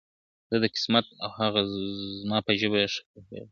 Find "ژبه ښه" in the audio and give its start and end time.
2.59-3.01